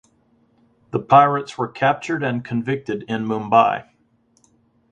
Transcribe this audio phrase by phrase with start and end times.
[0.89, 3.87] The pirates were captured and convicted in Mumbai.